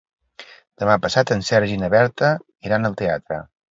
[0.85, 2.35] Demà passat en Sergi i na Berta
[2.71, 3.45] iran al teatre.